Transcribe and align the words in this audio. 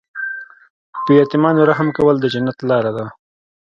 په 1.03 1.11
یتیمانو 1.19 1.67
رحم 1.69 1.89
کول 1.97 2.15
د 2.19 2.25
جنت 2.33 2.57
لاره 2.69 2.91
ده. 2.97 3.05